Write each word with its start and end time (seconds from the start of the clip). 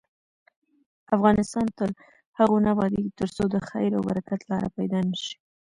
افغانستان 1.15 1.65
تر 1.77 1.89
هغو 2.37 2.57
نه 2.65 2.69
ابادیږي، 2.75 3.11
ترڅو 3.19 3.43
د 3.49 3.55
خیر 3.67 3.91
او 3.97 4.01
برکت 4.09 4.39
لاره 4.51 4.69
پیدا 4.77 4.99
نشي. 5.09 5.33